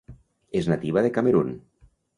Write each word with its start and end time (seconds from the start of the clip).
És 0.61 0.69
nativa 0.73 1.05
de 1.09 1.15
Camerun. 1.19 1.57